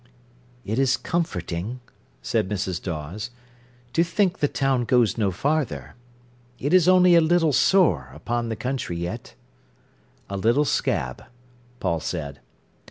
"It 0.65 0.79
is 0.79 0.97
comforting," 0.97 1.79
said 2.23 2.49
Mrs. 2.49 2.81
Dawes, 2.81 3.29
"to 3.93 4.03
think 4.03 4.39
the 4.39 4.47
town 4.47 4.83
goes 4.83 5.15
no 5.15 5.29
farther. 5.29 5.93
It 6.57 6.73
is 6.73 6.87
only 6.87 7.13
a 7.13 7.21
little 7.21 7.53
sore 7.53 8.09
upon 8.11 8.49
the 8.49 8.55
country 8.55 8.97
yet." 8.97 9.35
"A 10.27 10.37
little 10.37 10.65
scab," 10.65 11.25
Paul 11.79 11.99
said. 11.99 12.39